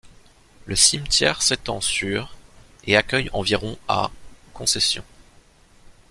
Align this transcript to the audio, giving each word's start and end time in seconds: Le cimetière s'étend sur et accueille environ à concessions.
Le 0.65 0.75
cimetière 0.75 1.43
s'étend 1.43 1.79
sur 1.79 2.33
et 2.87 2.97
accueille 2.97 3.29
environ 3.33 3.77
à 3.87 4.09
concessions. 4.51 5.05